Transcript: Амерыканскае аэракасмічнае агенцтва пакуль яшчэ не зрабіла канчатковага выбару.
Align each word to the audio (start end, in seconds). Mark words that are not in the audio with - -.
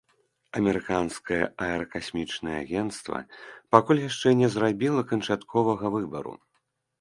Амерыканскае 0.59 1.37
аэракасмічнае 1.65 2.55
агенцтва 2.63 3.19
пакуль 3.77 4.03
яшчэ 4.09 4.27
не 4.41 4.49
зрабіла 4.55 5.01
канчатковага 5.13 5.85
выбару. 5.99 6.35